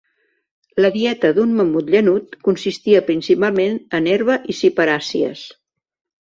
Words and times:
La 0.85 0.89
dieta 0.93 1.29
d'un 1.35 1.51
mamut 1.59 1.91
llanut 1.95 2.33
consistia 2.47 3.03
principalment 3.11 3.77
en 3.99 4.09
herba 4.15 4.39
i 4.55 4.57
ciperàcies. 4.63 5.47